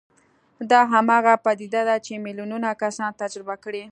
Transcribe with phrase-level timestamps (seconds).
[0.71, 3.83] دا هماغه پديده ده چې ميليونونه کسانو تجربه کړې.